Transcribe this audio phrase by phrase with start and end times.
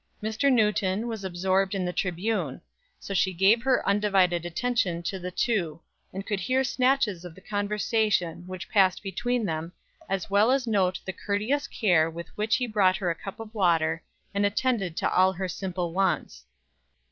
[0.23, 0.51] Mr.
[0.51, 2.59] Newton was absorbed in the Tribune;
[2.99, 5.79] so she gave her undivided attention to the two,
[6.11, 9.71] and could hear snatches of the conversation which passed between them,
[10.09, 13.53] as well as note the courteous care with which he brought her a cup of
[13.53, 14.01] water
[14.33, 16.45] and attended to all her simple wants.